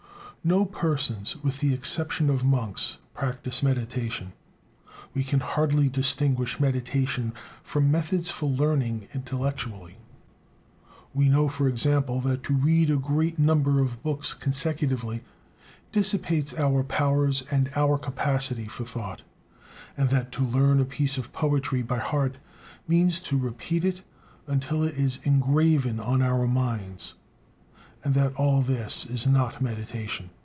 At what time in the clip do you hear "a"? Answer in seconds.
12.89-12.95, 20.79-20.85